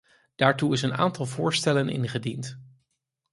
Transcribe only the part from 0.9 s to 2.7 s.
aantal voorstellen ingediend.